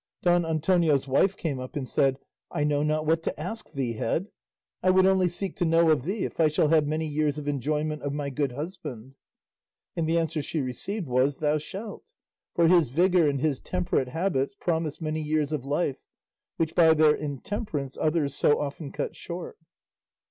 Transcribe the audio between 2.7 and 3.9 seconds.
not what to ask